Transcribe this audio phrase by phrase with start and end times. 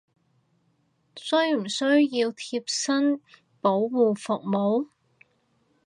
[1.15, 3.21] 需唔需要貼身
[3.61, 4.87] 保護服務！？